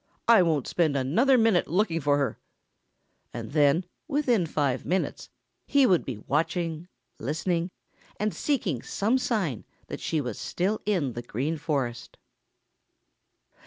[0.27, 2.39] I won't spend another minute looking for her,"
[3.35, 5.29] And then within five minutes
[5.67, 6.87] he would be watching,
[7.19, 7.69] listening
[8.19, 12.17] and seeking some sign that she was still in the Green Forest.